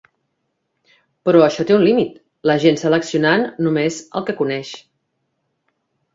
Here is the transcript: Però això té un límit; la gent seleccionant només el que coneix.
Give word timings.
Però 1.29 1.43
això 1.47 1.65
té 1.71 1.75
un 1.75 1.85
límit; 1.87 2.15
la 2.53 2.57
gent 2.65 2.81
seleccionant 2.85 3.45
només 3.67 4.01
el 4.21 4.27
que 4.31 4.37
coneix. 4.43 4.75